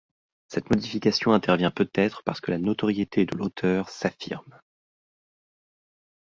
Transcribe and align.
Cette 0.47 0.71
modification 0.71 1.31
intervient 1.31 1.69
peut-être 1.69 2.23
parce 2.23 2.41
que 2.41 2.49
la 2.49 2.57
notoriété 2.57 3.27
de 3.27 3.37
l’auteur 3.37 3.87
s’affirme. 3.91 4.59